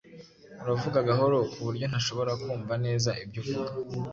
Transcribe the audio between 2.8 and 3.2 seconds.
neza